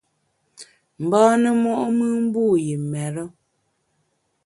[1.03, 3.23] Mbâne mo’mùn mbu yi mêre.